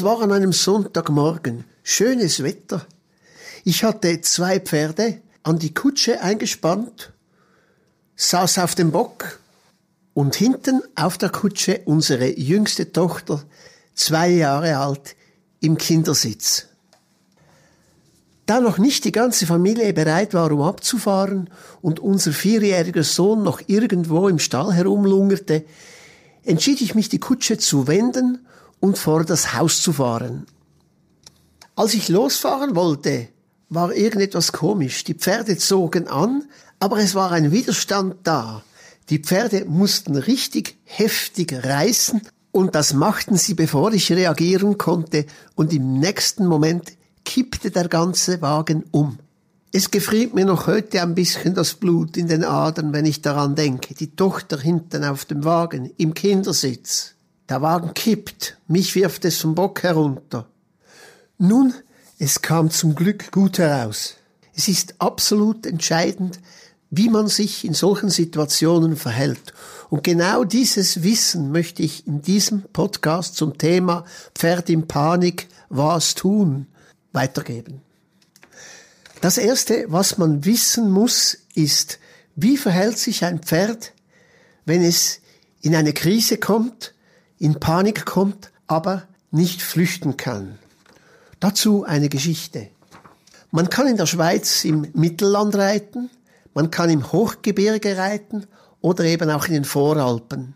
Es 0.00 0.04
war 0.04 0.22
an 0.22 0.32
einem 0.32 0.54
Sonntagmorgen, 0.54 1.64
schönes 1.82 2.42
Wetter. 2.42 2.86
Ich 3.64 3.84
hatte 3.84 4.22
zwei 4.22 4.58
Pferde 4.58 5.20
an 5.42 5.58
die 5.58 5.74
Kutsche 5.74 6.22
eingespannt, 6.22 7.12
saß 8.16 8.60
auf 8.60 8.74
dem 8.74 8.92
Bock 8.92 9.38
und 10.14 10.36
hinten 10.36 10.80
auf 10.94 11.18
der 11.18 11.28
Kutsche 11.28 11.82
unsere 11.84 12.30
jüngste 12.30 12.92
Tochter, 12.92 13.42
zwei 13.92 14.30
Jahre 14.30 14.78
alt, 14.78 15.16
im 15.60 15.76
Kindersitz. 15.76 16.68
Da 18.46 18.60
noch 18.60 18.78
nicht 18.78 19.04
die 19.04 19.12
ganze 19.12 19.44
Familie 19.44 19.92
bereit 19.92 20.32
war, 20.32 20.50
um 20.50 20.62
abzufahren 20.62 21.50
und 21.82 22.00
unser 22.00 22.32
vierjähriger 22.32 23.04
Sohn 23.04 23.42
noch 23.42 23.60
irgendwo 23.66 24.28
im 24.28 24.38
Stall 24.38 24.72
herumlungerte, 24.72 25.66
entschied 26.42 26.80
ich 26.80 26.94
mich, 26.94 27.10
die 27.10 27.20
Kutsche 27.20 27.58
zu 27.58 27.86
wenden 27.86 28.46
und 28.80 28.98
vor 28.98 29.24
das 29.24 29.54
Haus 29.54 29.82
zu 29.82 29.92
fahren. 29.92 30.46
Als 31.76 31.94
ich 31.94 32.08
losfahren 32.08 32.74
wollte, 32.74 33.28
war 33.68 33.94
irgendetwas 33.94 34.52
komisch. 34.52 35.04
Die 35.04 35.14
Pferde 35.14 35.56
zogen 35.56 36.08
an, 36.08 36.44
aber 36.78 36.98
es 36.98 37.14
war 37.14 37.30
ein 37.30 37.52
Widerstand 37.52 38.16
da. 38.24 38.62
Die 39.08 39.18
Pferde 39.18 39.64
mussten 39.64 40.16
richtig 40.16 40.76
heftig 40.84 41.52
reißen 41.64 42.22
und 42.52 42.74
das 42.74 42.92
machten 42.92 43.36
sie, 43.36 43.54
bevor 43.54 43.92
ich 43.92 44.12
reagieren 44.12 44.76
konnte 44.78 45.26
und 45.54 45.72
im 45.72 45.98
nächsten 45.98 46.46
Moment 46.46 46.92
kippte 47.24 47.70
der 47.70 47.88
ganze 47.88 48.42
Wagen 48.42 48.84
um. 48.90 49.18
Es 49.72 49.92
gefriert 49.92 50.34
mir 50.34 50.44
noch 50.44 50.66
heute 50.66 51.00
ein 51.00 51.14
bisschen 51.14 51.54
das 51.54 51.74
Blut 51.74 52.16
in 52.16 52.26
den 52.26 52.42
Adern, 52.42 52.92
wenn 52.92 53.06
ich 53.06 53.22
daran 53.22 53.54
denke. 53.54 53.94
Die 53.94 54.16
Tochter 54.16 54.58
hinten 54.58 55.04
auf 55.04 55.24
dem 55.26 55.44
Wagen, 55.44 55.92
im 55.96 56.12
Kindersitz. 56.12 57.14
Der 57.50 57.62
Wagen 57.62 57.94
kippt, 57.94 58.56
mich 58.68 58.94
wirft 58.94 59.24
es 59.24 59.38
vom 59.38 59.56
Bock 59.56 59.82
herunter. 59.82 60.46
Nun, 61.36 61.74
es 62.20 62.42
kam 62.42 62.70
zum 62.70 62.94
Glück 62.94 63.32
gut 63.32 63.58
heraus. 63.58 64.14
Es 64.54 64.68
ist 64.68 64.94
absolut 65.00 65.66
entscheidend, 65.66 66.38
wie 66.90 67.08
man 67.08 67.26
sich 67.26 67.64
in 67.64 67.74
solchen 67.74 68.08
Situationen 68.08 68.96
verhält. 68.96 69.52
Und 69.88 70.04
genau 70.04 70.44
dieses 70.44 71.02
Wissen 71.02 71.50
möchte 71.50 71.82
ich 71.82 72.06
in 72.06 72.22
diesem 72.22 72.62
Podcast 72.72 73.34
zum 73.34 73.58
Thema 73.58 74.04
Pferd 74.32 74.70
in 74.70 74.86
Panik, 74.86 75.48
was 75.70 76.14
tun, 76.14 76.68
weitergeben. 77.12 77.82
Das 79.22 79.38
Erste, 79.38 79.86
was 79.88 80.18
man 80.18 80.44
wissen 80.44 80.88
muss, 80.88 81.36
ist, 81.56 81.98
wie 82.36 82.56
verhält 82.56 82.98
sich 82.98 83.24
ein 83.24 83.40
Pferd, 83.40 83.92
wenn 84.66 84.82
es 84.82 85.20
in 85.62 85.74
eine 85.74 85.92
Krise 85.92 86.38
kommt, 86.38 86.94
in 87.40 87.58
Panik 87.58 88.04
kommt, 88.04 88.52
aber 88.68 89.02
nicht 89.32 89.62
flüchten 89.62 90.16
kann. 90.16 90.58
Dazu 91.40 91.84
eine 91.84 92.08
Geschichte. 92.08 92.68
Man 93.50 93.70
kann 93.70 93.88
in 93.88 93.96
der 93.96 94.06
Schweiz 94.06 94.64
im 94.64 94.86
Mittelland 94.92 95.56
reiten, 95.56 96.10
man 96.54 96.70
kann 96.70 96.90
im 96.90 97.10
Hochgebirge 97.10 97.96
reiten 97.96 98.46
oder 98.80 99.04
eben 99.04 99.30
auch 99.30 99.46
in 99.46 99.54
den 99.54 99.64
Voralpen. 99.64 100.54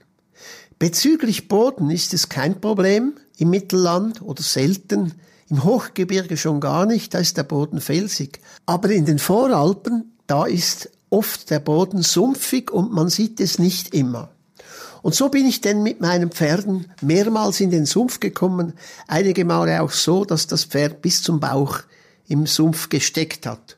Bezüglich 0.78 1.48
Boden 1.48 1.90
ist 1.90 2.12
es 2.14 2.28
kein 2.28 2.60
Problem 2.60 3.14
im 3.38 3.50
Mittelland 3.50 4.20
oder 4.22 4.42
selten, 4.42 5.14
im 5.48 5.64
Hochgebirge 5.64 6.36
schon 6.36 6.60
gar 6.60 6.84
nicht, 6.84 7.14
da 7.14 7.18
ist 7.18 7.36
der 7.36 7.44
Boden 7.44 7.80
felsig. 7.80 8.40
Aber 8.66 8.90
in 8.90 9.06
den 9.06 9.18
Voralpen, 9.18 10.12
da 10.27 10.44
ist 10.44 10.90
oft 11.10 11.50
der 11.50 11.60
Boden 11.60 12.02
sumpfig 12.02 12.70
und 12.70 12.92
man 12.92 13.08
sieht 13.08 13.40
es 13.40 13.58
nicht 13.58 13.94
immer. 13.94 14.30
Und 15.05 15.14
so 15.14 15.28
bin 15.28 15.44
ich 15.44 15.60
denn 15.60 15.83
mit 15.83 16.00
meinen 16.00 16.30
Pferden 16.30 16.91
mehrmals 17.02 17.60
in 17.60 17.69
den 17.69 17.84
Sumpf 17.84 18.20
gekommen, 18.20 18.73
einige 19.06 19.45
Male 19.45 19.83
auch 19.83 19.90
so, 19.90 20.24
dass 20.24 20.46
das 20.46 20.64
Pferd 20.64 21.02
bis 21.02 21.23
zum 21.23 21.40
Bauch 21.40 21.80
im 22.27 22.46
Sumpf 22.46 22.89
gesteckt 22.89 23.45
hat. 23.45 23.77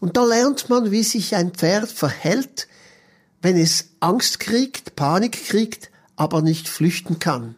Und 0.00 0.16
da 0.16 0.24
lernt 0.24 0.68
man, 0.68 0.90
wie 0.90 1.04
sich 1.04 1.36
ein 1.36 1.52
Pferd 1.52 1.88
verhält, 1.88 2.66
wenn 3.40 3.56
es 3.56 3.90
Angst 4.00 4.40
kriegt, 4.40 4.96
Panik 4.96 5.46
kriegt, 5.46 5.92
aber 6.16 6.42
nicht 6.42 6.68
flüchten 6.68 7.20
kann. 7.20 7.54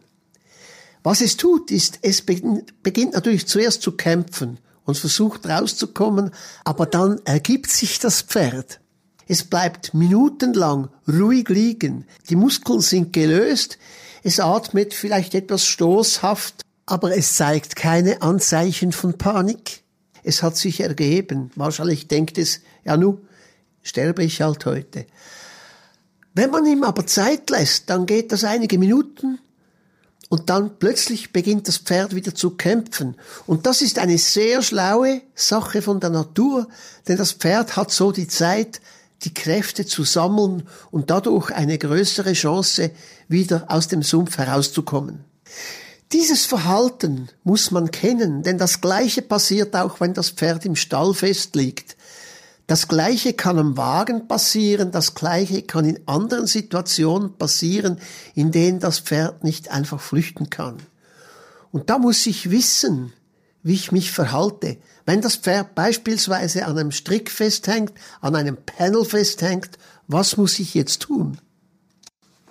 Was 1.01 1.21
es 1.21 1.37
tut, 1.37 1.71
ist, 1.71 1.97
es 2.03 2.21
beginnt 2.21 3.13
natürlich 3.13 3.47
zuerst 3.47 3.81
zu 3.81 3.93
kämpfen 3.93 4.59
und 4.85 4.95
versucht 4.95 5.47
rauszukommen, 5.47 6.29
aber 6.63 6.85
dann 6.85 7.19
ergibt 7.25 7.71
sich 7.71 7.97
das 7.97 8.21
Pferd. 8.21 8.79
Es 9.31 9.45
bleibt 9.45 9.93
minutenlang 9.93 10.89
ruhig 11.07 11.47
liegen. 11.47 12.05
Die 12.29 12.35
Muskeln 12.35 12.81
sind 12.81 13.13
gelöst. 13.13 13.77
Es 14.23 14.41
atmet 14.41 14.93
vielleicht 14.93 15.35
etwas 15.35 15.65
stoßhaft, 15.65 16.63
aber 16.85 17.15
es 17.15 17.35
zeigt 17.35 17.77
keine 17.77 18.21
Anzeichen 18.23 18.91
von 18.91 19.17
Panik. 19.17 19.83
Es 20.25 20.43
hat 20.43 20.57
sich 20.57 20.81
ergeben. 20.81 21.49
Wahrscheinlich 21.55 22.09
denkt 22.09 22.37
es, 22.37 22.59
ja 22.83 22.97
nu, 22.97 23.19
sterbe 23.81 24.21
ich 24.25 24.41
halt 24.41 24.65
heute. 24.65 25.05
Wenn 26.33 26.51
man 26.51 26.65
ihm 26.65 26.83
aber 26.83 27.07
Zeit 27.07 27.49
lässt, 27.51 27.89
dann 27.89 28.07
geht 28.07 28.33
das 28.33 28.43
einige 28.43 28.77
Minuten 28.77 29.39
und 30.27 30.49
dann 30.49 30.77
plötzlich 30.77 31.31
beginnt 31.31 31.69
das 31.69 31.77
Pferd 31.77 32.13
wieder 32.13 32.35
zu 32.35 32.57
kämpfen. 32.57 33.15
Und 33.47 33.65
das 33.65 33.81
ist 33.81 33.97
eine 33.97 34.17
sehr 34.17 34.61
schlaue 34.61 35.21
Sache 35.35 35.81
von 35.81 36.01
der 36.01 36.09
Natur, 36.09 36.67
denn 37.07 37.15
das 37.15 37.31
Pferd 37.31 37.77
hat 37.77 37.91
so 37.91 38.11
die 38.11 38.27
Zeit, 38.27 38.81
die 39.23 39.33
Kräfte 39.33 39.85
zu 39.85 40.03
sammeln 40.03 40.63
und 40.89 41.09
dadurch 41.09 41.51
eine 41.51 41.77
größere 41.77 42.33
Chance, 42.33 42.91
wieder 43.27 43.65
aus 43.67 43.87
dem 43.87 44.03
Sumpf 44.03 44.37
herauszukommen. 44.37 45.23
Dieses 46.11 46.45
Verhalten 46.45 47.29
muss 47.43 47.71
man 47.71 47.91
kennen, 47.91 48.43
denn 48.43 48.57
das 48.57 48.81
Gleiche 48.81 49.21
passiert 49.21 49.75
auch, 49.75 50.01
wenn 50.01 50.13
das 50.13 50.29
Pferd 50.29 50.65
im 50.65 50.75
Stall 50.75 51.13
festliegt. 51.13 51.95
Das 52.67 52.87
Gleiche 52.87 53.33
kann 53.33 53.57
am 53.57 53.77
Wagen 53.77 54.27
passieren, 54.27 54.91
das 54.91 55.15
Gleiche 55.15 55.61
kann 55.61 55.85
in 55.85 55.99
anderen 56.07 56.47
Situationen 56.47 57.37
passieren, 57.37 57.97
in 58.35 58.51
denen 58.51 58.79
das 58.79 58.99
Pferd 58.99 59.43
nicht 59.43 59.71
einfach 59.71 60.01
flüchten 60.01 60.49
kann. 60.49 60.77
Und 61.71 61.89
da 61.89 61.97
muss 61.97 62.25
ich 62.25 62.51
wissen, 62.51 63.13
wie 63.63 63.73
ich 63.73 63.91
mich 63.91 64.11
verhalte. 64.11 64.77
Wenn 65.05 65.21
das 65.21 65.35
Pferd 65.35 65.75
beispielsweise 65.75 66.65
an 66.65 66.77
einem 66.77 66.91
Strick 66.91 67.29
festhängt, 67.29 67.93
an 68.21 68.35
einem 68.35 68.57
Panel 68.57 69.05
festhängt, 69.05 69.77
was 70.07 70.37
muss 70.37 70.59
ich 70.59 70.73
jetzt 70.73 71.03
tun? 71.03 71.37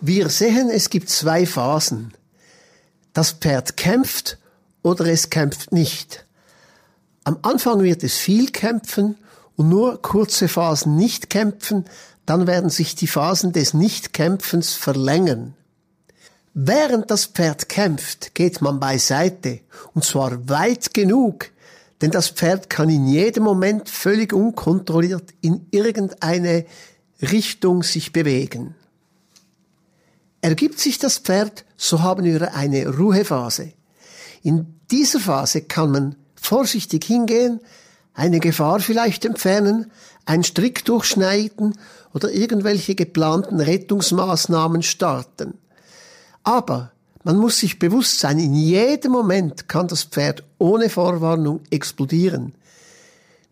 Wir 0.00 0.28
sehen, 0.28 0.70
es 0.70 0.90
gibt 0.90 1.10
zwei 1.10 1.46
Phasen. 1.46 2.14
Das 3.12 3.32
Pferd 3.32 3.76
kämpft 3.76 4.38
oder 4.82 5.06
es 5.06 5.30
kämpft 5.30 5.72
nicht. 5.72 6.24
Am 7.24 7.38
Anfang 7.42 7.82
wird 7.82 8.02
es 8.02 8.16
viel 8.16 8.50
kämpfen 8.50 9.16
und 9.56 9.68
nur 9.68 10.00
kurze 10.00 10.48
Phasen 10.48 10.96
nicht 10.96 11.28
kämpfen, 11.28 11.84
dann 12.24 12.46
werden 12.46 12.70
sich 12.70 12.94
die 12.94 13.08
Phasen 13.08 13.52
des 13.52 13.74
Nichtkämpfens 13.74 14.72
verlängern. 14.72 15.54
Während 16.52 17.10
das 17.10 17.26
Pferd 17.26 17.68
kämpft, 17.68 18.34
geht 18.34 18.60
man 18.60 18.80
beiseite, 18.80 19.60
und 19.94 20.04
zwar 20.04 20.48
weit 20.48 20.92
genug, 20.92 21.50
denn 22.00 22.10
das 22.10 22.28
Pferd 22.28 22.68
kann 22.68 22.88
in 22.88 23.06
jedem 23.06 23.44
Moment 23.44 23.88
völlig 23.88 24.32
unkontrolliert 24.32 25.32
in 25.42 25.66
irgendeine 25.70 26.64
Richtung 27.22 27.82
sich 27.82 28.12
bewegen. 28.12 28.74
Ergibt 30.40 30.80
sich 30.80 30.98
das 30.98 31.18
Pferd, 31.18 31.64
so 31.76 32.02
haben 32.02 32.24
wir 32.24 32.54
eine 32.54 32.88
Ruhephase. 32.88 33.72
In 34.42 34.80
dieser 34.90 35.20
Phase 35.20 35.62
kann 35.62 35.92
man 35.92 36.16
vorsichtig 36.34 37.04
hingehen, 37.04 37.60
eine 38.14 38.40
Gefahr 38.40 38.80
vielleicht 38.80 39.24
entfernen, 39.24 39.92
einen 40.24 40.42
Strick 40.42 40.84
durchschneiden 40.84 41.78
oder 42.12 42.30
irgendwelche 42.30 42.94
geplanten 42.94 43.60
Rettungsmaßnahmen 43.60 44.82
starten. 44.82 45.58
Aber 46.42 46.92
man 47.22 47.36
muss 47.36 47.58
sich 47.58 47.78
bewusst 47.78 48.18
sein, 48.18 48.38
in 48.38 48.54
jedem 48.54 49.12
Moment 49.12 49.68
kann 49.68 49.88
das 49.88 50.04
Pferd 50.04 50.42
ohne 50.58 50.88
Vorwarnung 50.88 51.60
explodieren. 51.70 52.54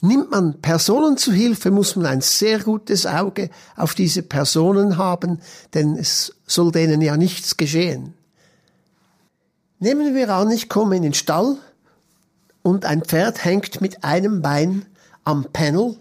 Nimmt 0.01 0.31
man 0.31 0.61
Personen 0.61 1.17
zu 1.17 1.33
Hilfe, 1.33 1.71
muss 1.71 1.97
man 1.97 2.07
ein 2.07 2.21
sehr 2.21 2.61
gutes 2.61 3.05
Auge 3.05 3.51
auf 3.77 3.95
diese 3.95 4.23
Personen 4.23 4.97
haben, 4.97 5.41
denn 5.75 5.97
es 5.97 6.35
soll 6.47 6.71
denen 6.71 7.01
ja 7.01 7.17
nichts 7.17 7.57
geschehen. 7.57 8.15
Nehmen 9.81 10.15
wir 10.15 10.31
an, 10.31 10.51
ich 10.51 10.69
komme 10.69 10.97
in 10.97 11.03
den 11.03 11.15
Stall 11.15 11.57
und 12.63 12.85
ein 12.85 13.03
Pferd 13.03 13.45
hängt 13.45 13.81
mit 13.81 14.05
einem 14.05 14.41
Bein 14.41 14.87
am 15.25 15.45
Panel. 15.53 15.97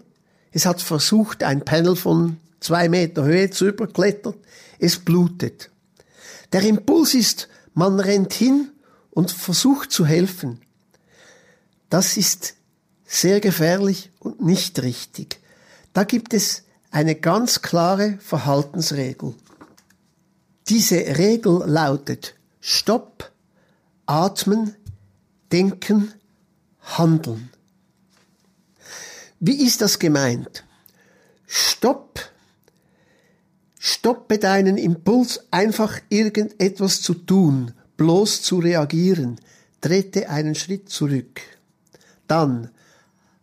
Es 0.52 0.64
hat 0.64 0.80
versucht, 0.80 1.42
ein 1.42 1.64
Panel 1.64 1.96
von 1.96 2.38
zwei 2.60 2.88
Meter 2.88 3.24
Höhe 3.24 3.50
zu 3.50 3.66
überklettern. 3.66 4.34
Es 4.78 4.98
blutet. 4.98 5.70
Der 6.52 6.62
Impuls 6.62 7.14
ist, 7.14 7.48
man 7.74 8.00
rennt 8.00 8.32
hin 8.32 8.70
und 9.10 9.30
versucht 9.30 9.92
zu 9.92 10.06
helfen. 10.06 10.60
Das 11.90 12.16
ist 12.16 12.54
sehr 13.04 13.40
gefährlich 13.40 14.10
und 14.18 14.40
nicht 14.42 14.82
richtig. 14.82 15.40
Da 15.92 16.04
gibt 16.04 16.34
es 16.34 16.64
eine 16.90 17.14
ganz 17.14 17.62
klare 17.62 18.18
Verhaltensregel. 18.20 19.34
Diese 20.68 20.96
Regel 20.96 21.62
lautet 21.66 22.34
Stopp, 22.60 23.32
atmen, 24.06 24.74
denken, 25.50 26.12
handeln. 26.82 27.50
Wie 29.40 29.64
ist 29.64 29.80
das 29.80 29.98
gemeint? 29.98 30.64
Stopp. 31.46 32.20
Stoppe 33.90 34.38
deinen 34.38 34.76
Impuls, 34.76 35.46
einfach 35.50 35.98
irgendetwas 36.10 37.00
zu 37.00 37.14
tun, 37.14 37.72
bloß 37.96 38.42
zu 38.42 38.58
reagieren. 38.58 39.40
Trete 39.80 40.28
einen 40.28 40.54
Schritt 40.54 40.90
zurück. 40.90 41.40
Dann 42.26 42.70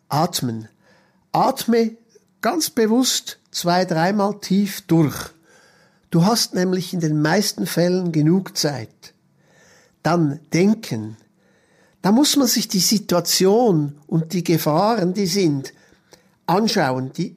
atmen. 0.07 0.68
Atme 1.31 1.97
ganz 2.42 2.69
bewusst 2.69 3.39
zwei, 3.50 3.86
dreimal 3.86 4.39
tief 4.39 4.81
durch. 4.81 5.31
Du 6.12 6.25
hast 6.25 6.53
nämlich 6.53 6.94
in 6.94 7.00
den 7.00 7.24
meisten 7.24 7.65
Fällen 7.65 8.12
genug 8.12 8.56
Zeit. 8.56 9.15
Dann 10.03 10.39
denken. 10.53 11.18
Da 12.03 12.12
muss 12.12 12.36
man 12.36 12.48
sich 12.48 12.68
die 12.68 12.80
Situation 12.80 13.98
und 14.06 14.33
die 14.33 14.44
Gefahren, 14.44 15.15
die 15.15 15.25
sind, 15.25 15.74
anschauen, 16.45 17.12
die 17.13 17.36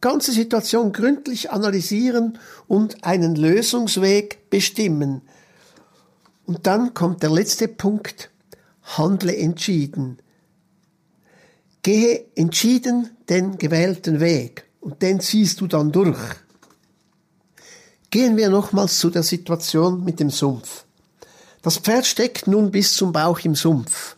ganze 0.00 0.32
Situation 0.32 0.92
gründlich 0.92 1.50
analysieren 1.50 2.38
und 2.68 3.04
einen 3.04 3.36
Lösungsweg 3.36 4.50
bestimmen. 4.50 5.22
Und 6.44 6.66
dann 6.66 6.94
kommt 6.94 7.22
der 7.22 7.30
letzte 7.30 7.68
Punkt, 7.68 8.30
handle 8.82 9.36
entschieden. 9.36 10.18
Gehe 11.82 12.24
entschieden 12.34 13.10
den 13.28 13.58
gewählten 13.58 14.20
Weg 14.20 14.64
und 14.80 15.02
den 15.02 15.20
ziehst 15.20 15.60
du 15.60 15.66
dann 15.66 15.92
durch. 15.92 16.18
Gehen 18.10 18.36
wir 18.36 18.50
nochmals 18.50 18.98
zu 18.98 19.10
der 19.10 19.22
Situation 19.22 20.04
mit 20.04 20.20
dem 20.20 20.30
Sumpf. 20.30 20.84
Das 21.62 21.78
Pferd 21.78 22.06
steckt 22.06 22.46
nun 22.46 22.70
bis 22.70 22.94
zum 22.94 23.12
Bauch 23.12 23.40
im 23.40 23.56
Sumpf. 23.56 24.16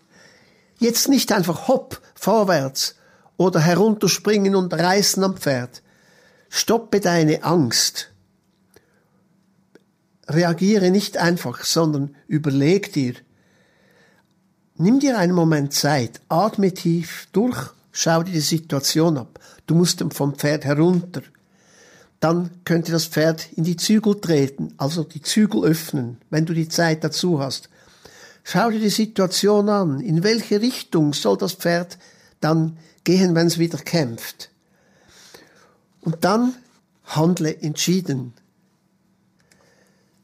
Jetzt 0.79 1.09
nicht 1.09 1.33
einfach 1.33 1.69
hopp 1.69 2.01
vorwärts 2.15 2.95
oder 3.39 3.61
herunterspringen 3.61 4.55
und 4.55 4.75
reißen 4.75 5.25
am 5.25 5.39
Pferd. 5.39 5.83
Stoppe 6.51 7.01
deine 7.01 7.45
Angst. 7.45 8.11
Reagiere 10.29 10.91
nicht 10.91 11.17
einfach, 11.17 11.65
sondern 11.65 12.15
überleg 12.27 12.93
dir. 12.93 13.15
Nimm 14.77 15.01
dir 15.01 15.19
einen 15.19 15.35
Moment 15.35 15.73
Zeit, 15.73 16.21
atme 16.29 16.75
tief 16.75 17.29
durch, 17.33 17.71
schau 17.91 18.23
dir 18.23 18.33
die 18.33 18.41
Situation 18.41 19.17
ab. 19.17 19.41
Du 19.67 19.75
musst 19.75 20.05
vom 20.13 20.35
Pferd 20.35 20.65
herunter. 20.65 21.23
Dann 22.21 22.51
könnte 22.65 22.93
das 22.93 23.07
Pferd 23.07 23.53
in 23.53 23.65
die 23.65 23.77
Zügel 23.77 24.21
treten, 24.21 24.75
also 24.77 25.05
die 25.05 25.23
Zügel 25.23 25.65
öffnen, 25.65 26.19
wenn 26.31 26.45
du 26.45 26.53
die 26.53 26.69
Zeit 26.69 27.05
dazu 27.05 27.41
hast. 27.41 27.71
Schau 28.43 28.71
dir 28.71 28.81
die 28.81 28.89
Situation 28.89 29.69
an. 29.69 30.01
In 30.01 30.25
welche 30.25 30.61
Richtung 30.61 31.13
soll 31.13 31.37
das 31.37 31.53
Pferd 31.53 31.99
dann 32.41 32.79
gehen, 33.09 33.35
wenn 33.35 33.47
es 33.47 33.59
wieder 33.59 33.79
kämpft? 33.79 34.51
Und 36.03 36.25
dann 36.25 36.55
handle 37.05 37.57
entschieden. 37.63 38.35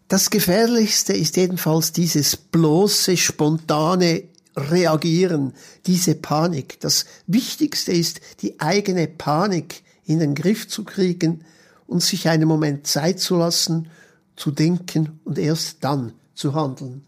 Das 0.06 0.28
Gefährlichste 0.28 1.14
ist 1.14 1.38
jedenfalls 1.38 1.92
dieses 1.92 2.36
bloße, 2.36 3.16
spontane 3.16 4.25
Reagieren, 4.54 5.54
diese 5.86 6.14
Panik. 6.14 6.78
Das 6.81 7.06
Wichtigste 7.26 7.90
ist, 7.90 8.20
die 8.42 8.60
eigene 8.60 9.08
Panik 9.08 9.82
in 10.04 10.19
den 10.19 10.34
Griff 10.34 10.69
zu 10.69 10.84
kriegen 10.84 11.42
und 11.86 12.02
sich 12.02 12.28
einen 12.28 12.46
Moment 12.46 12.86
Zeit 12.86 13.19
zu 13.19 13.36
lassen, 13.36 13.88
zu 14.36 14.50
denken 14.50 15.20
und 15.25 15.38
erst 15.38 15.78
dann 15.81 16.12
zu 16.34 16.52
handeln. 16.52 17.06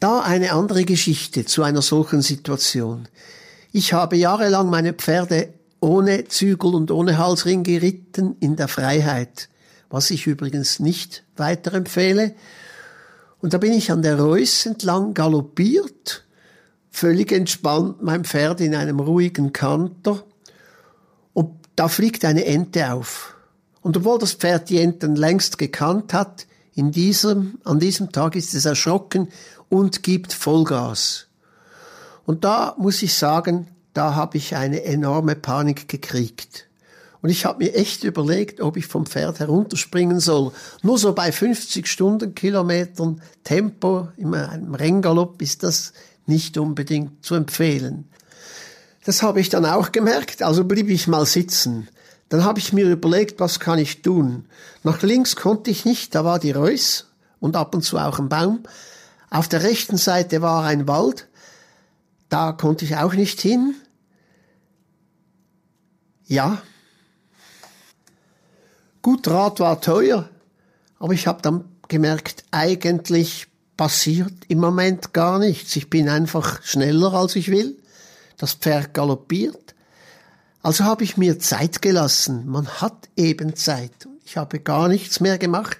Da 0.00 0.22
eine 0.22 0.52
andere 0.52 0.86
Geschichte 0.86 1.44
zu 1.44 1.62
einer 1.62 1.82
solchen 1.82 2.22
Situation. 2.22 3.06
Ich 3.72 3.92
habe 3.92 4.16
jahrelang 4.16 4.68
meine 4.68 4.94
Pferde 4.94 5.54
ohne 5.78 6.24
Zügel 6.24 6.74
und 6.74 6.90
ohne 6.90 7.18
Halsring 7.18 7.62
geritten 7.62 8.36
in 8.40 8.56
der 8.56 8.66
Freiheit, 8.66 9.48
was 9.88 10.10
ich 10.10 10.26
übrigens 10.26 10.80
nicht 10.80 11.22
weiterempfehle. 11.36 12.34
Und 13.40 13.54
da 13.54 13.58
bin 13.58 13.72
ich 13.72 13.92
an 13.92 14.02
der 14.02 14.18
Reuss 14.18 14.66
entlang 14.66 15.14
galoppiert, 15.14 16.24
völlig 16.90 17.30
entspannt, 17.30 18.02
mein 18.02 18.24
Pferd 18.24 18.60
in 18.60 18.74
einem 18.74 18.98
ruhigen 18.98 19.52
Kanter. 19.52 20.24
Und 21.32 21.54
da 21.76 21.86
fliegt 21.86 22.24
eine 22.24 22.46
Ente 22.46 22.92
auf. 22.92 23.36
Und 23.82 23.96
obwohl 23.96 24.18
das 24.18 24.32
Pferd 24.32 24.68
die 24.68 24.80
Enten 24.80 25.14
längst 25.14 25.58
gekannt 25.58 26.12
hat, 26.12 26.46
in 26.74 26.90
diesem, 26.90 27.60
an 27.62 27.78
diesem 27.78 28.10
Tag 28.10 28.34
ist 28.34 28.52
es 28.52 28.64
erschrocken 28.64 29.28
und 29.68 30.02
gibt 30.02 30.32
Vollgas. 30.32 31.29
Und 32.24 32.44
da 32.44 32.74
muss 32.78 33.02
ich 33.02 33.14
sagen, 33.14 33.68
da 33.92 34.14
habe 34.14 34.36
ich 34.36 34.56
eine 34.56 34.84
enorme 34.84 35.34
Panik 35.34 35.88
gekriegt. 35.88 36.68
Und 37.22 37.28
ich 37.28 37.44
habe 37.44 37.64
mir 37.64 37.74
echt 37.74 38.04
überlegt, 38.04 38.60
ob 38.60 38.76
ich 38.76 38.86
vom 38.86 39.04
Pferd 39.04 39.40
herunterspringen 39.40 40.20
soll. 40.20 40.52
Nur 40.82 40.98
so 40.98 41.12
bei 41.12 41.32
50 41.32 41.86
Stundenkilometern 41.86 43.20
Tempo 43.44 44.08
in 44.16 44.34
einem 44.34 44.74
Renngalopp 44.74 45.42
ist 45.42 45.62
das 45.62 45.92
nicht 46.26 46.56
unbedingt 46.56 47.24
zu 47.24 47.34
empfehlen. 47.34 48.08
Das 49.04 49.22
habe 49.22 49.40
ich 49.40 49.48
dann 49.48 49.66
auch 49.66 49.92
gemerkt, 49.92 50.42
also 50.42 50.64
blieb 50.64 50.88
ich 50.88 51.08
mal 51.08 51.26
sitzen. 51.26 51.88
Dann 52.28 52.44
habe 52.44 52.58
ich 52.58 52.72
mir 52.72 52.88
überlegt, 52.88 53.40
was 53.40 53.60
kann 53.60 53.78
ich 53.78 54.02
tun. 54.02 54.46
Nach 54.82 55.02
links 55.02 55.36
konnte 55.36 55.70
ich 55.70 55.84
nicht, 55.84 56.14
da 56.14 56.24
war 56.24 56.38
die 56.38 56.52
Reus 56.52 57.08
und 57.40 57.56
ab 57.56 57.74
und 57.74 57.82
zu 57.82 57.98
auch 57.98 58.18
ein 58.18 58.28
Baum. 58.28 58.60
Auf 59.30 59.48
der 59.48 59.62
rechten 59.62 59.96
Seite 59.96 60.42
war 60.42 60.64
ein 60.64 60.86
Wald 60.86 61.28
da 62.30 62.52
konnte 62.52 62.86
ich 62.86 62.96
auch 62.96 63.12
nicht 63.12 63.40
hin. 63.40 63.74
Ja. 66.26 66.62
Gut, 69.02 69.28
Rad 69.28 69.60
war 69.60 69.80
teuer, 69.80 70.28
aber 70.98 71.12
ich 71.12 71.26
habe 71.26 71.42
dann 71.42 71.64
gemerkt, 71.88 72.44
eigentlich 72.50 73.48
passiert 73.76 74.32
im 74.48 74.58
Moment 74.58 75.12
gar 75.12 75.38
nichts. 75.38 75.74
Ich 75.76 75.90
bin 75.90 76.08
einfach 76.08 76.62
schneller, 76.62 77.12
als 77.14 77.34
ich 77.36 77.50
will. 77.50 77.76
Das 78.36 78.54
Pferd 78.54 78.94
galoppiert. 78.94 79.74
Also 80.62 80.84
habe 80.84 81.02
ich 81.02 81.16
mir 81.16 81.38
Zeit 81.38 81.82
gelassen. 81.82 82.46
Man 82.46 82.68
hat 82.68 83.08
eben 83.16 83.56
Zeit. 83.56 84.06
Ich 84.24 84.36
habe 84.36 84.60
gar 84.60 84.88
nichts 84.88 85.20
mehr 85.20 85.38
gemacht. 85.38 85.78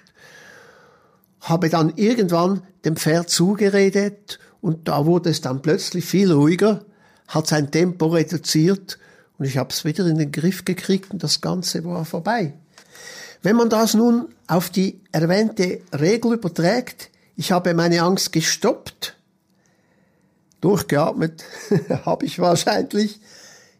Habe 1.39 1.69
dann 1.69 1.93
irgendwann 1.95 2.63
dem 2.83 2.95
Pferd 2.95 3.29
zugeredet 3.29 4.39
und 4.61 4.87
da 4.87 5.05
wurde 5.05 5.29
es 5.29 5.41
dann 5.41 5.61
plötzlich 5.61 6.05
viel 6.05 6.31
ruhiger, 6.31 6.85
hat 7.27 7.47
sein 7.47 7.71
Tempo 7.71 8.07
reduziert 8.07 8.99
und 9.37 9.45
ich 9.45 9.57
habe 9.57 9.69
es 9.71 9.85
wieder 9.85 10.05
in 10.05 10.17
den 10.17 10.31
Griff 10.31 10.65
gekriegt 10.65 11.11
und 11.11 11.23
das 11.23 11.41
Ganze 11.41 11.83
war 11.83 12.05
vorbei. 12.05 12.53
Wenn 13.41 13.55
man 13.55 13.69
das 13.69 13.95
nun 13.95 14.29
auf 14.47 14.69
die 14.69 15.01
erwähnte 15.11 15.81
Regel 15.99 16.33
überträgt, 16.33 17.09
ich 17.35 17.51
habe 17.51 17.73
meine 17.73 18.03
Angst 18.03 18.31
gestoppt, 18.31 19.15
durchgeatmet 20.61 21.43
habe 22.05 22.25
ich 22.25 22.37
wahrscheinlich, 22.37 23.19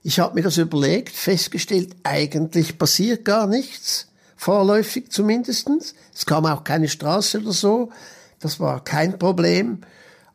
ich 0.01 0.19
habe 0.19 0.33
mir 0.33 0.41
das 0.41 0.57
überlegt, 0.57 1.15
festgestellt, 1.15 1.95
eigentlich 2.01 2.79
passiert 2.79 3.23
gar 3.23 3.45
nichts, 3.45 4.07
vorläufig 4.35 5.11
zumindestens. 5.11 5.93
Es 6.11 6.25
kam 6.25 6.47
auch 6.47 6.63
keine 6.63 6.89
Straße 6.89 7.39
oder 7.39 7.51
so, 7.51 7.91
das 8.39 8.59
war 8.59 8.83
kein 8.83 9.19
Problem. 9.19 9.81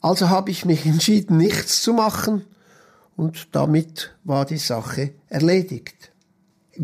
Also 0.07 0.29
habe 0.29 0.53
ich 0.53 0.65
mich 0.65 0.87
entschieden, 0.87 1.37
nichts 1.37 1.83
zu 1.83 1.93
machen 1.93 2.45
und 3.17 3.49
damit 3.51 4.15
war 4.23 4.47
die 4.47 4.57
Sache 4.57 5.15
erledigt. 5.29 6.13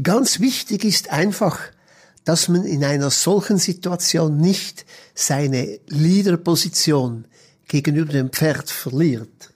Ganz 0.02 0.40
wichtig 0.40 0.84
ist 0.84 1.10
einfach, 1.10 1.60
dass 2.24 2.48
man 2.48 2.64
in 2.64 2.82
einer 2.82 3.10
solchen 3.10 3.58
Situation 3.58 4.38
nicht 4.38 4.86
seine 5.14 5.78
Leaderposition 5.86 7.28
gegenüber 7.68 8.12
dem 8.12 8.30
Pferd 8.30 8.68
verliert. 8.68 9.52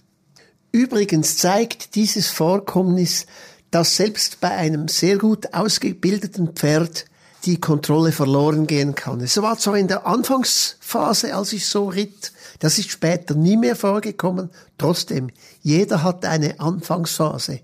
Übrigens 0.70 1.37
zeigt 1.37 1.96
dieses 1.96 2.28
Vorkommnis, 2.28 3.26
dass 3.73 3.96
selbst 3.96 4.40
bei 4.40 4.50
einem 4.50 4.87
sehr 4.87 5.18
gut 5.18 5.54
ausgebildeten 5.54 6.52
Pferd 6.52 7.06
die 7.46 7.60
Kontrolle 7.60 8.12
verloren 8.12 8.66
gehen 8.66 8.94
kann. 8.94 9.20
Es 9.20 9.40
war 9.40 9.56
zwar 9.58 9.78
in 9.78 9.88
der 9.88 10.06
Anfangsphase, 10.06 11.34
als 11.34 11.52
ich 11.52 11.66
so 11.66 11.88
ritt, 11.88 12.32
das 12.58 12.78
ist 12.78 12.90
später 12.90 13.34
nie 13.34 13.56
mehr 13.56 13.76
vorgekommen. 13.76 14.50
Trotzdem, 14.78 15.30
jeder 15.62 16.02
hat 16.02 16.24
eine 16.24 16.60
Anfangsphase. 16.60 17.60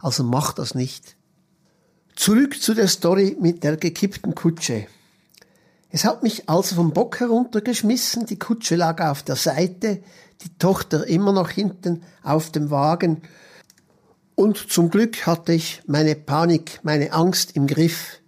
Also 0.00 0.22
macht 0.22 0.58
das 0.58 0.74
nicht. 0.74 1.16
Zurück 2.14 2.60
zu 2.60 2.74
der 2.74 2.88
Story 2.88 3.36
mit 3.40 3.64
der 3.64 3.76
gekippten 3.76 4.34
Kutsche. 4.34 4.86
Es 5.90 6.04
hat 6.04 6.22
mich 6.22 6.48
also 6.48 6.76
vom 6.76 6.92
Bock 6.92 7.20
heruntergeschmissen, 7.20 8.26
die 8.26 8.38
Kutsche 8.38 8.76
lag 8.76 9.00
auf 9.00 9.22
der 9.22 9.36
Seite, 9.36 10.02
die 10.42 10.58
Tochter 10.58 11.06
immer 11.06 11.32
noch 11.32 11.50
hinten 11.50 12.02
auf 12.22 12.50
dem 12.50 12.70
Wagen, 12.70 13.22
und 14.36 14.56
zum 14.70 14.90
Glück 14.90 15.26
hatte 15.26 15.52
ich 15.52 15.82
meine 15.86 16.16
Panik, 16.16 16.80
meine 16.82 17.12
Angst 17.12 17.54
im 17.54 17.66
Griff. 17.66 18.20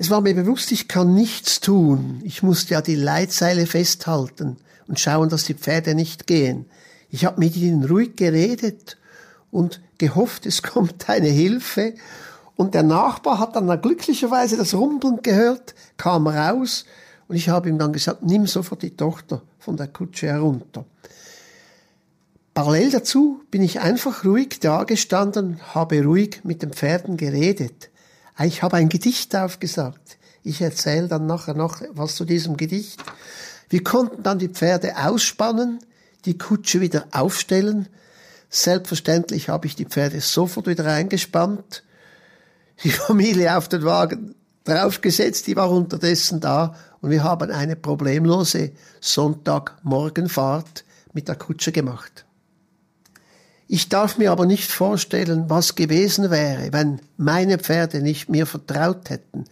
Es 0.00 0.08
war 0.08 0.22
mir 0.22 0.34
bewusst, 0.34 0.72
ich 0.72 0.88
kann 0.88 1.12
nichts 1.12 1.60
tun. 1.60 2.22
Ich 2.24 2.42
musste 2.42 2.72
ja 2.72 2.80
die 2.80 2.94
Leitseile 2.94 3.66
festhalten. 3.66 4.56
und 4.88 4.98
schauen, 4.98 5.28
dass 5.28 5.44
die 5.44 5.52
Pferde 5.52 5.94
nicht 5.94 6.26
gehen. 6.26 6.64
Ich 7.10 7.26
habe 7.26 7.38
mit 7.38 7.54
ihnen 7.54 7.84
ruhig 7.84 8.16
geredet 8.16 8.96
und 9.50 9.82
gehofft, 9.98 10.46
es 10.46 10.62
kommt 10.72 11.10
eine 11.10 11.28
Hilfe. 11.28 11.92
Und 12.56 12.72
der 12.72 12.82
Nachbar 12.82 13.38
hat 13.38 13.56
dann 13.56 13.82
glücklicherweise 13.82 14.56
das 14.56 14.72
Rumpeln 14.72 15.18
gehört, 15.20 15.74
kam 15.98 16.26
raus 16.26 16.86
und 17.28 17.36
ich 17.36 17.50
habe 17.50 17.68
ihm 17.68 17.78
dann 17.78 17.92
gesagt, 17.92 18.22
nimm 18.22 18.46
sofort 18.46 18.80
die 18.80 18.96
Tochter 18.96 19.42
von 19.58 19.76
der 19.76 19.88
Kutsche 19.88 20.28
herunter. 20.28 20.86
Parallel 22.54 22.90
dazu 22.90 23.42
bin 23.50 23.60
ich 23.62 23.80
einfach 23.80 24.24
ruhig 24.24 24.60
dagestanden, 24.60 25.60
habe 25.74 26.02
ruhig 26.02 26.40
mit 26.42 26.62
den 26.62 26.72
Pferden 26.72 27.18
geredet. 27.18 27.89
Ich 28.42 28.62
habe 28.62 28.76
ein 28.76 28.88
Gedicht 28.88 29.36
aufgesagt. 29.36 30.18
Ich 30.42 30.62
erzähle 30.62 31.08
dann 31.08 31.26
nachher 31.26 31.54
noch 31.54 31.82
was 31.92 32.14
zu 32.14 32.24
diesem 32.24 32.56
Gedicht. 32.56 33.02
Wir 33.68 33.84
konnten 33.84 34.22
dann 34.22 34.38
die 34.38 34.48
Pferde 34.48 34.96
ausspannen, 34.96 35.80
die 36.24 36.38
Kutsche 36.38 36.80
wieder 36.80 37.06
aufstellen. 37.12 37.88
Selbstverständlich 38.48 39.48
habe 39.48 39.66
ich 39.66 39.76
die 39.76 39.84
Pferde 39.84 40.20
sofort 40.20 40.66
wieder 40.66 40.86
eingespannt, 40.86 41.84
die 42.82 42.90
Familie 42.90 43.56
auf 43.56 43.68
den 43.68 43.84
Wagen 43.84 44.34
draufgesetzt, 44.64 45.46
die 45.46 45.56
war 45.56 45.70
unterdessen 45.70 46.40
da 46.40 46.74
und 47.00 47.10
wir 47.10 47.22
haben 47.22 47.50
eine 47.50 47.76
problemlose 47.76 48.72
Sonntagmorgenfahrt 49.00 50.84
mit 51.12 51.28
der 51.28 51.36
Kutsche 51.36 51.72
gemacht. 51.72 52.24
Ich 53.72 53.88
darf 53.88 54.18
mir 54.18 54.32
aber 54.32 54.46
nicht 54.46 54.72
vorstellen, 54.72 55.44
was 55.46 55.76
gewesen 55.76 56.32
wäre, 56.32 56.72
wenn 56.72 57.00
meine 57.16 57.56
Pferde 57.56 58.02
nicht 58.02 58.28
mir 58.28 58.44
vertraut 58.44 59.10
hätten 59.10 59.44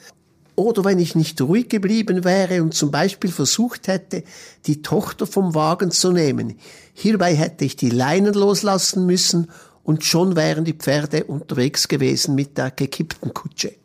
oder 0.57 0.85
wenn 0.85 0.99
ich 0.99 1.15
nicht 1.15 1.41
ruhig 1.41 1.69
geblieben 1.69 2.25
wäre 2.25 2.65
und 2.65 2.75
zum 2.75 2.91
Beispiel 2.91 3.31
versucht 3.31 3.87
hätte, 3.87 4.25
die 4.67 4.83
Tochter 4.83 5.25
vom 5.25 5.55
Wagen 5.55 5.93
zu 5.93 6.11
nehmen. 6.11 6.59
Hierbei 6.95 7.37
hätte 7.37 7.65
ich 7.65 7.77
die 7.77 7.91
Leinen 7.91 8.35
loslassen 8.35 9.07
müssen 9.07 9.53
und 9.85 10.03
schon 10.03 10.35
wären 10.35 10.65
die 10.65 10.73
Pferde 10.73 11.23
unterwegs 11.23 11.87
gewesen 11.87 12.35
mit 12.35 12.59
der 12.59 12.73
gekippten 12.73 13.33
Kutsche. 13.33 13.77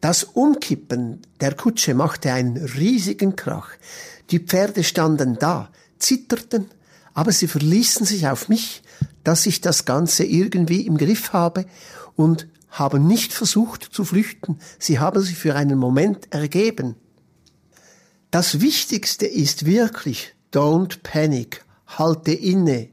Das 0.00 0.22
Umkippen 0.22 1.20
der 1.40 1.54
Kutsche 1.54 1.94
machte 1.94 2.32
einen 2.32 2.58
riesigen 2.58 3.34
Krach. 3.34 3.70
Die 4.30 4.38
Pferde 4.38 4.84
standen 4.84 5.36
da, 5.40 5.68
zitterten, 5.98 6.66
aber 7.14 7.32
sie 7.32 7.48
verließen 7.48 8.06
sich 8.06 8.28
auf 8.28 8.48
mich, 8.48 8.82
dass 9.24 9.46
ich 9.46 9.60
das 9.60 9.84
Ganze 9.84 10.24
irgendwie 10.24 10.86
im 10.86 10.96
Griff 10.98 11.32
habe 11.32 11.66
und 12.16 12.48
haben 12.70 13.06
nicht 13.06 13.32
versucht 13.32 13.82
zu 13.82 14.04
flüchten, 14.04 14.58
sie 14.78 14.98
haben 14.98 15.22
sich 15.22 15.36
für 15.36 15.54
einen 15.54 15.78
Moment 15.78 16.32
ergeben. 16.32 16.96
Das 18.30 18.60
Wichtigste 18.60 19.26
ist 19.26 19.66
wirklich, 19.66 20.34
don't 20.52 21.00
panic, 21.02 21.64
halte 21.86 22.32
inne, 22.32 22.88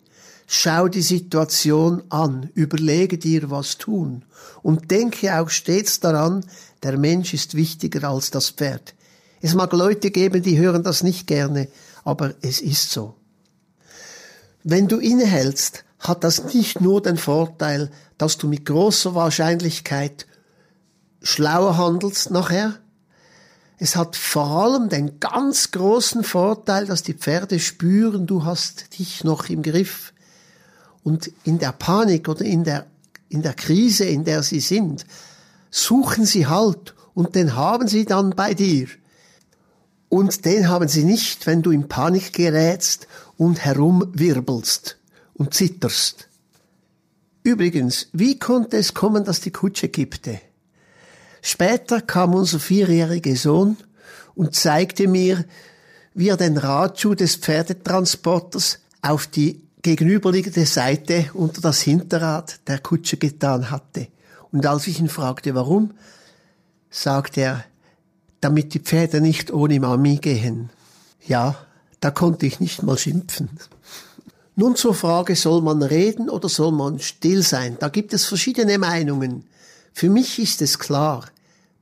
schau 0.47 0.89
die 0.89 1.01
Situation 1.01 2.03
an, 2.09 2.49
überlege 2.55 3.17
dir, 3.17 3.49
was 3.49 3.77
tun 3.77 4.25
und 4.61 4.91
denke 4.91 5.39
auch 5.39 5.49
stets 5.49 6.01
daran, 6.01 6.45
der 6.83 6.97
Mensch 6.97 7.33
ist 7.33 7.55
wichtiger 7.55 8.09
als 8.09 8.31
das 8.31 8.49
Pferd. 8.49 8.95
Es 9.41 9.55
mag 9.55 9.71
Leute 9.71 10.11
geben, 10.11 10.41
die 10.41 10.57
hören 10.57 10.83
das 10.83 11.03
nicht 11.03 11.27
gerne, 11.27 11.69
aber 12.03 12.33
es 12.41 12.59
ist 12.59 12.91
so. 12.91 13.15
Wenn 14.71 14.87
du 14.87 14.99
innehältst, 14.99 15.83
hat 15.97 16.23
das 16.23 16.53
nicht 16.53 16.79
nur 16.79 17.01
den 17.01 17.17
Vorteil, 17.17 17.89
dass 18.19 18.37
du 18.37 18.47
mit 18.47 18.67
großer 18.67 19.15
Wahrscheinlichkeit 19.15 20.27
schlauer 21.23 21.75
handelst 21.77 22.29
nachher. 22.29 22.75
Es 23.79 23.95
hat 23.95 24.15
vor 24.15 24.45
allem 24.45 24.87
den 24.87 25.19
ganz 25.19 25.71
großen 25.71 26.23
Vorteil, 26.23 26.85
dass 26.85 27.01
die 27.01 27.15
Pferde 27.15 27.59
spüren, 27.59 28.27
du 28.27 28.45
hast 28.45 28.99
dich 28.99 29.23
noch 29.23 29.49
im 29.49 29.63
Griff. 29.63 30.13
Und 31.03 31.31
in 31.45 31.57
der 31.57 31.71
Panik 31.71 32.29
oder 32.29 32.45
in 32.45 32.63
der, 32.63 32.85
in 33.27 33.41
der 33.41 33.55
Krise, 33.55 34.05
in 34.05 34.23
der 34.23 34.43
sie 34.43 34.59
sind, 34.59 35.03
suchen 35.71 36.25
sie 36.27 36.45
Halt 36.45 36.93
und 37.15 37.33
den 37.33 37.55
haben 37.55 37.87
sie 37.87 38.05
dann 38.05 38.35
bei 38.35 38.53
dir. 38.53 38.87
Und 40.09 40.45
den 40.45 40.69
haben 40.69 40.87
sie 40.87 41.05
nicht, 41.05 41.47
wenn 41.47 41.63
du 41.63 41.71
in 41.71 41.87
Panik 41.87 42.33
gerätst 42.33 43.07
und 43.39 43.63
herumwirbelst 43.63 44.97
und 45.33 45.53
zitterst. 45.53 46.27
Übrigens, 47.41 48.09
wie 48.11 48.37
konnte 48.37 48.77
es 48.77 48.93
kommen, 48.93 49.23
dass 49.23 49.39
die 49.39 49.51
Kutsche 49.51 49.87
kippte? 49.87 50.41
Später 51.41 52.01
kam 52.01 52.35
unser 52.35 52.59
vierjähriger 52.59 53.37
Sohn 53.37 53.77
und 54.35 54.55
zeigte 54.55 55.07
mir, 55.07 55.45
wie 56.13 56.27
er 56.27 56.35
den 56.35 56.57
Radschuh 56.57 57.15
des 57.15 57.37
Pferdetransporters 57.37 58.79
auf 59.01 59.25
die 59.25 59.61
gegenüberliegende 59.83 60.65
Seite 60.65 61.29
unter 61.33 61.61
das 61.61 61.81
Hinterrad 61.81 62.59
der 62.67 62.79
Kutsche 62.79 63.15
getan 63.15 63.71
hatte. 63.71 64.09
Und 64.51 64.65
als 64.65 64.85
ich 64.87 64.99
ihn 64.99 65.07
fragte, 65.07 65.55
warum, 65.55 65.93
sagte 66.89 67.39
er, 67.39 67.65
damit 68.41 68.73
die 68.73 68.79
Pferde 68.79 69.21
nicht 69.21 69.49
ohne 69.51 69.79
Mami 69.79 70.17
gehen. 70.17 70.71
Ja, 71.25 71.55
da 71.99 72.11
konnte 72.11 72.45
ich 72.45 72.59
nicht 72.59 72.83
mal 72.83 72.97
schimpfen. 72.97 73.49
Nun 74.55 74.75
zur 74.75 74.93
Frage, 74.93 75.35
soll 75.35 75.61
man 75.61 75.81
reden 75.81 76.29
oder 76.29 76.49
soll 76.49 76.71
man 76.71 76.99
still 76.99 77.43
sein? 77.43 77.77
Da 77.79 77.89
gibt 77.89 78.13
es 78.13 78.25
verschiedene 78.25 78.77
Meinungen. 78.77 79.45
Für 79.93 80.09
mich 80.09 80.39
ist 80.39 80.61
es 80.61 80.79
klar, 80.79 81.25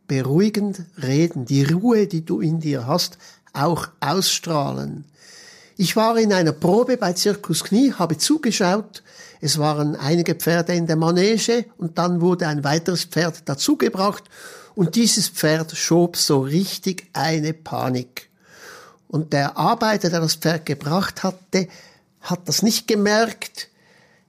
beruhigend 0.08 0.82
reden, 1.02 1.46
die 1.46 1.64
Ruhe, 1.64 2.08
die 2.08 2.24
du 2.24 2.40
in 2.40 2.60
dir 2.60 2.86
hast, 2.88 3.18
auch 3.54 3.90
ausstrahlen. 4.00 5.06
Ich 5.76 5.96
war 5.96 6.18
in 6.18 6.34
einer 6.34 6.54
Probe 6.54 6.98
bei 6.98 7.14
Zirkus 7.14 7.64
Knie, 7.64 7.94
habe 7.94 8.18
zugeschaut, 8.18 9.04
es 9.42 9.60
waren 9.60 9.96
einige 9.96 10.36
Pferde 10.36 10.74
in 10.74 10.88
der 10.88 10.96
Manege 10.96 11.66
und 11.78 11.98
dann 11.98 12.22
wurde 12.22 12.48
ein 12.48 12.64
weiteres 12.64 13.04
Pferd 13.04 13.48
dazugebracht 13.48 14.24
und 14.76 14.96
dieses 14.96 15.30
Pferd 15.30 15.76
schob 15.76 16.18
so 16.18 16.40
richtig 16.40 17.08
eine 17.14 17.54
Panik. 17.54 18.30
Und 19.08 19.34
der 19.34 19.58
Arbeiter, 19.58 20.10
der 20.10 20.20
das 20.20 20.36
Pferd 20.36 20.66
gebracht 20.66 21.24
hatte, 21.24 21.68
hat 22.22 22.48
das 22.48 22.62
nicht 22.62 22.88
gemerkt. 22.88 23.70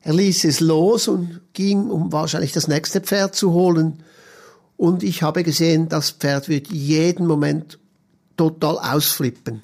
Er 0.03 0.15
ließ 0.15 0.45
es 0.45 0.61
los 0.61 1.09
und 1.09 1.41
ging, 1.53 1.91
um 1.91 2.13
wahrscheinlich 2.13 2.53
das 2.53 2.69
nächste 2.69 3.01
Pferd 3.01 3.35
zu 3.35 3.53
holen. 3.53 4.03
Und 4.77 5.03
ich 5.03 5.23
habe 5.23 5.43
gesehen, 5.43 5.89
das 5.89 6.13
Pferd 6.13 6.49
wird 6.49 6.69
jeden 6.69 7.27
Moment 7.27 7.79
total 8.37 8.79
ausflippen. 8.79 9.63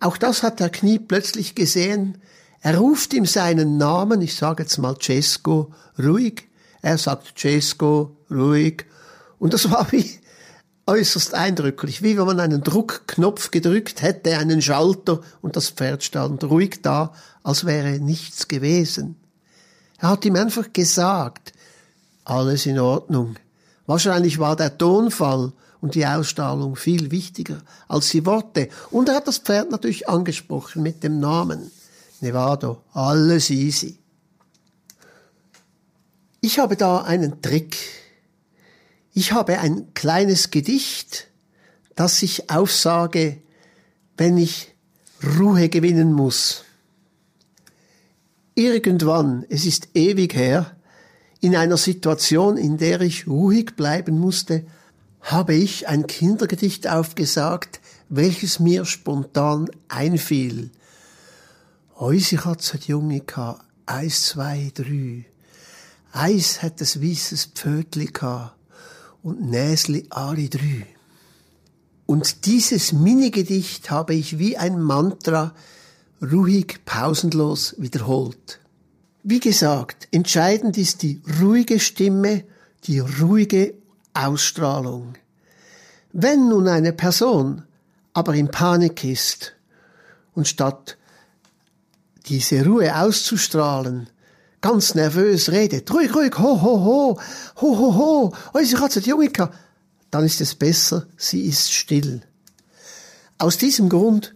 Auch 0.00 0.16
das 0.16 0.42
hat 0.42 0.58
der 0.58 0.70
Knie 0.70 0.98
plötzlich 0.98 1.54
gesehen. 1.54 2.18
Er 2.60 2.78
ruft 2.78 3.12
ihm 3.12 3.26
seinen 3.26 3.76
Namen, 3.76 4.22
ich 4.22 4.34
sage 4.34 4.62
jetzt 4.62 4.78
mal 4.78 4.96
Cesco, 5.00 5.72
ruhig. 5.98 6.48
Er 6.80 6.96
sagt 6.96 7.38
Cesco, 7.38 8.16
ruhig. 8.30 8.86
Und 9.38 9.52
das 9.52 9.70
war 9.70 9.92
wie, 9.92 10.10
äußerst 10.92 11.32
eindrücklich, 11.32 12.02
wie 12.02 12.18
wenn 12.18 12.26
man 12.26 12.38
einen 12.38 12.62
Druckknopf 12.62 13.50
gedrückt 13.50 14.02
hätte, 14.02 14.36
einen 14.36 14.60
Schalter 14.60 15.22
und 15.40 15.56
das 15.56 15.70
Pferd 15.70 16.04
stand 16.04 16.44
ruhig 16.44 16.80
da, 16.82 17.14
als 17.42 17.64
wäre 17.64 17.98
nichts 17.98 18.46
gewesen. 18.46 19.16
Er 19.96 20.10
hat 20.10 20.26
ihm 20.26 20.36
einfach 20.36 20.70
gesagt, 20.74 21.54
alles 22.24 22.66
in 22.66 22.78
Ordnung. 22.78 23.36
Wahrscheinlich 23.86 24.38
war 24.38 24.54
der 24.54 24.76
Tonfall 24.76 25.52
und 25.80 25.94
die 25.94 26.06
Ausstrahlung 26.06 26.76
viel 26.76 27.10
wichtiger 27.10 27.62
als 27.88 28.10
die 28.10 28.26
Worte. 28.26 28.68
Und 28.90 29.08
er 29.08 29.16
hat 29.16 29.26
das 29.26 29.38
Pferd 29.38 29.70
natürlich 29.70 30.10
angesprochen 30.10 30.82
mit 30.82 31.02
dem 31.02 31.20
Namen. 31.20 31.70
Nevado, 32.20 32.82
alles 32.92 33.48
easy. 33.48 33.96
Ich 36.42 36.58
habe 36.58 36.76
da 36.76 36.98
einen 36.98 37.40
Trick 37.40 37.78
ich 39.12 39.32
habe 39.32 39.58
ein 39.58 39.92
kleines 39.94 40.50
Gedicht, 40.50 41.28
das 41.94 42.22
ich 42.22 42.50
aufsage, 42.50 43.42
wenn 44.16 44.38
ich 44.38 44.74
Ruhe 45.38 45.68
gewinnen 45.68 46.12
muss. 46.12 46.64
Irgendwann, 48.54 49.44
es 49.48 49.66
ist 49.66 49.88
ewig 49.94 50.34
her, 50.34 50.76
in 51.40 51.56
einer 51.56 51.76
Situation, 51.76 52.56
in 52.56 52.78
der 52.78 53.00
ich 53.00 53.26
ruhig 53.26 53.76
bleiben 53.76 54.18
musste, 54.18 54.64
habe 55.20 55.54
ich 55.54 55.88
ein 55.88 56.06
Kindergedicht 56.06 56.88
aufgesagt, 56.88 57.80
welches 58.08 58.60
mir 58.60 58.84
spontan 58.84 59.70
einfiel. 59.88 60.70
Eisi 61.98 62.36
hat 62.36 62.64
het 62.72 62.86
Junge 62.86 63.20
ka, 63.20 63.60
eins, 63.86 64.22
zwei, 64.22 64.72
drei. 64.74 65.26
Eis 66.12 66.62
hat 66.62 66.80
das 66.80 67.00
weißes 67.00 67.50
Pfötli 67.54 68.06
ka 68.06 68.56
und 69.22 69.50
Näsli 69.50 70.06
alle 70.10 70.48
drei. 70.48 70.86
Und 72.06 72.46
dieses 72.46 72.92
Minigedicht 72.92 73.90
habe 73.90 74.14
ich 74.14 74.38
wie 74.38 74.56
ein 74.56 74.80
Mantra 74.80 75.54
ruhig, 76.20 76.84
pausenlos 76.84 77.74
wiederholt. 77.78 78.60
Wie 79.22 79.40
gesagt, 79.40 80.08
entscheidend 80.10 80.76
ist 80.78 81.02
die 81.02 81.22
ruhige 81.40 81.78
Stimme, 81.78 82.44
die 82.84 82.98
ruhige 82.98 83.74
Ausstrahlung. 84.14 85.14
Wenn 86.12 86.48
nun 86.48 86.68
eine 86.68 86.92
Person 86.92 87.62
aber 88.12 88.34
in 88.34 88.50
Panik 88.50 89.04
ist 89.04 89.54
und 90.34 90.48
statt 90.48 90.98
diese 92.26 92.64
Ruhe 92.64 92.94
auszustrahlen, 92.94 94.08
ganz 94.62 94.94
nervös 94.94 95.50
redet, 95.50 95.92
ruhig, 95.92 96.14
ruhig, 96.14 96.38
ho, 96.38 96.62
ho, 96.62 96.84
ho, 96.84 97.20
ho, 97.60 97.78
ho, 97.78 97.94
ho, 97.94 98.34
unsere 98.54 98.80
Katze, 98.80 99.02
die 99.02 99.10
Jungika, 99.10 99.52
dann 100.10 100.24
ist 100.24 100.40
es 100.40 100.54
besser, 100.54 101.06
sie 101.16 101.42
ist 101.42 101.72
still. 101.72 102.22
Aus 103.38 103.58
diesem 103.58 103.88
Grund 103.88 104.34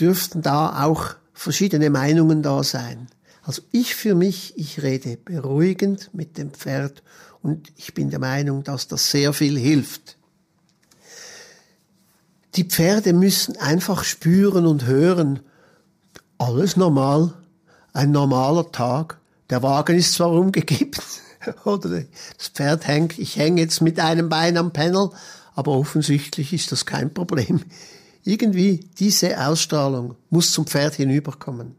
dürften 0.00 0.40
da 0.40 0.84
auch 0.84 1.16
verschiedene 1.32 1.90
Meinungen 1.90 2.42
da 2.42 2.62
sein. 2.62 3.08
Also 3.42 3.62
ich 3.72 3.94
für 3.94 4.14
mich, 4.14 4.56
ich 4.56 4.82
rede 4.82 5.16
beruhigend 5.16 6.10
mit 6.14 6.38
dem 6.38 6.52
Pferd 6.52 7.02
und 7.42 7.72
ich 7.76 7.92
bin 7.92 8.10
der 8.10 8.20
Meinung, 8.20 8.64
dass 8.64 8.88
das 8.88 9.10
sehr 9.10 9.32
viel 9.32 9.58
hilft. 9.58 10.16
Die 12.54 12.64
Pferde 12.64 13.12
müssen 13.12 13.56
einfach 13.56 14.04
spüren 14.04 14.66
und 14.66 14.86
hören, 14.86 15.40
alles 16.38 16.76
normal, 16.76 17.34
ein 17.92 18.12
normaler 18.12 18.70
Tag. 18.70 19.18
Der 19.50 19.62
Wagen 19.62 19.96
ist 19.96 20.14
zwar 20.14 20.30
umgekippt, 20.30 21.02
oder 21.64 22.04
das 22.38 22.48
Pferd 22.48 22.86
hängt, 22.86 23.18
ich 23.18 23.36
hänge 23.36 23.60
jetzt 23.60 23.80
mit 23.80 24.00
einem 24.00 24.28
Bein 24.28 24.56
am 24.56 24.72
Panel, 24.72 25.10
aber 25.54 25.72
offensichtlich 25.72 26.52
ist 26.52 26.72
das 26.72 26.86
kein 26.86 27.12
Problem. 27.12 27.62
Irgendwie 28.24 28.88
diese 28.98 29.38
Ausstrahlung 29.46 30.16
muss 30.30 30.52
zum 30.52 30.66
Pferd 30.66 30.94
hinüberkommen. 30.94 31.76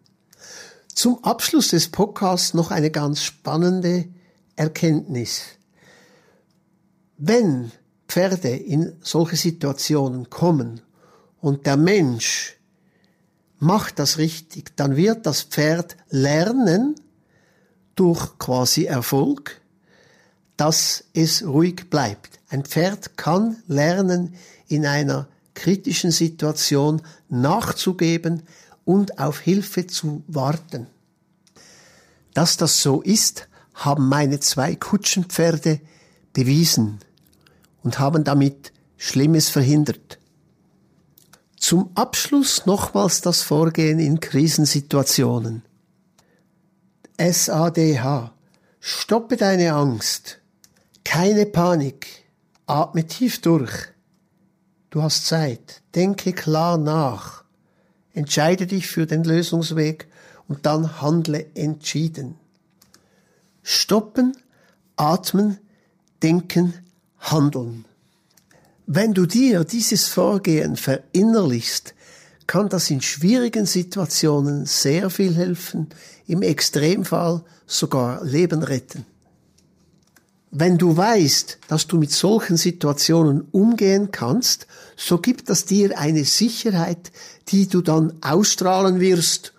Zum 0.94 1.24
Abschluss 1.24 1.70
des 1.70 1.90
Podcasts 1.90 2.54
noch 2.54 2.72
eine 2.72 2.92
ganz 2.92 3.24
spannende 3.24 4.08
Erkenntnis. 4.56 5.42
Wenn 7.18 7.72
Pferde 8.08 8.50
in 8.50 8.96
solche 9.02 9.36
Situationen 9.36 10.30
kommen 10.30 10.82
und 11.42 11.66
der 11.66 11.78
Mensch 11.78 12.56
macht 13.58 14.00
das 14.00 14.18
richtig, 14.18 14.76
dann 14.78 14.96
wird 14.96 15.26
das 15.26 15.42
Pferd 15.42 15.98
lernen, 16.10 16.96
durch 17.96 18.38
quasi 18.38 18.86
Erfolg, 18.86 19.62
dass 20.58 21.06
es 21.14 21.46
ruhig 21.46 21.90
bleibt. 21.90 22.40
Ein 22.50 22.64
Pferd 22.64 23.18
kann 23.18 23.58
lernen, 23.68 24.36
in 24.68 24.86
einer 24.86 25.28
kritischen 25.54 26.12
Situation 26.12 27.02
nachzugeben 27.30 28.44
und 28.84 29.20
auf 29.20 29.40
Hilfe 29.40 29.88
zu 29.88 30.24
warten. 30.28 30.88
Dass 32.34 32.58
das 32.58 32.82
so 32.82 33.02
ist, 33.02 33.48
haben 33.74 34.08
meine 34.08 34.40
zwei 34.40 34.76
Kutschenpferde 34.76 35.80
bewiesen 36.34 37.00
und 37.84 38.00
haben 38.00 38.24
damit 38.24 38.72
Schlimmes 38.98 39.50
verhindert. 39.50 40.20
Zum 41.58 41.90
Abschluss 41.96 42.66
nochmals 42.66 43.22
das 43.22 43.42
Vorgehen 43.42 44.00
in 44.00 44.20
Krisensituationen. 44.20 45.64
SADH. 47.18 48.34
Stoppe 48.80 49.38
deine 49.38 49.74
Angst. 49.74 50.40
Keine 51.04 51.46
Panik. 51.46 52.08
Atme 52.68 53.08
tief 53.08 53.42
durch. 53.42 53.88
Du 54.90 55.02
hast 55.02 55.26
Zeit. 55.26 55.82
Denke 55.96 56.34
klar 56.34 56.78
nach. 56.78 57.44
Entscheide 58.14 58.68
dich 58.68 58.88
für 58.88 59.06
den 59.06 59.24
Lösungsweg 59.24 60.08
und 60.48 60.66
dann 60.66 61.02
handle 61.02 61.48
entschieden. 61.56 62.36
Stoppen, 63.64 64.38
atmen, 64.96 65.58
denken, 66.22 66.74
handeln. 67.20 67.86
Wenn 68.86 69.14
du 69.14 69.26
dir 69.26 69.64
dieses 69.64 70.08
Vorgehen 70.08 70.76
verinnerlichst, 70.76 71.95
kann 72.48 72.70
das 72.70 72.90
in 72.90 73.02
schwierigen 73.02 73.66
Situationen 73.66 74.66
sehr 74.66 75.10
viel 75.10 75.36
helfen, 75.36 75.90
im 76.28 76.42
Extremfall 76.42 77.44
sogar 77.66 78.24
Leben 78.24 78.64
retten. 78.64 79.06
Wenn 80.52 80.78
du 80.78 80.96
weißt, 80.96 81.58
dass 81.68 81.88
du 81.88 81.98
mit 81.98 82.12
solchen 82.12 82.56
Situationen 82.56 83.42
umgehen 83.52 84.12
kannst, 84.12 84.68
so 84.96 85.18
gibt 85.18 85.50
das 85.50 85.66
dir 85.66 86.00
eine 86.00 86.24
Sicherheit, 86.24 87.12
die 87.50 87.68
du 87.68 87.82
dann 87.82 88.14
ausstrahlen 88.22 89.00
wirst 89.00 89.54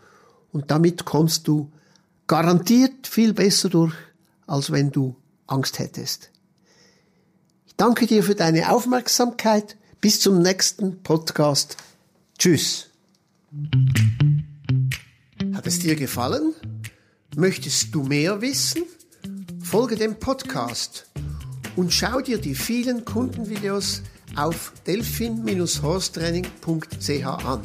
und 0.52 0.70
damit 0.70 1.04
kommst 1.04 1.48
du 1.48 1.70
garantiert 2.26 3.06
viel 3.06 3.34
besser 3.34 3.68
durch, 3.68 3.94
als 4.46 4.72
wenn 4.72 4.90
du 4.90 5.16
Angst 5.46 5.78
hättest. 5.78 6.30
Ich 7.66 7.76
danke 7.76 8.06
dir 8.06 8.22
für 8.22 8.34
deine 8.34 8.72
Aufmerksamkeit. 8.72 9.76
Bis 10.00 10.20
zum 10.20 10.40
nächsten 10.40 11.02
Podcast. 11.02 11.76
Tschüss. 12.38 12.90
Hat 15.54 15.66
es 15.66 15.78
dir 15.78 15.96
gefallen? 15.96 16.54
Möchtest 17.34 17.94
du 17.94 18.02
mehr 18.02 18.40
wissen? 18.40 18.82
Folge 19.62 19.96
dem 19.96 20.18
Podcast 20.18 21.06
und 21.76 21.92
schau 21.92 22.20
dir 22.20 22.38
die 22.38 22.54
vielen 22.54 23.04
Kundenvideos 23.04 24.02
auf 24.34 24.72
delphin-horstraining.ch 24.86 27.24
an. 27.24 27.60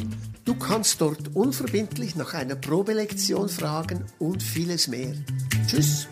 Du 0.45 0.55
kannst 0.55 1.01
dort 1.01 1.35
unverbindlich 1.35 2.15
nach 2.15 2.33
einer 2.33 2.55
Probelektion 2.55 3.49
fragen 3.49 4.05
und 4.19 4.41
vieles 4.41 4.87
mehr. 4.87 5.13
Tschüss. 5.67 6.07